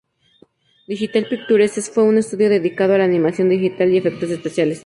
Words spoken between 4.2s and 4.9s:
especiales.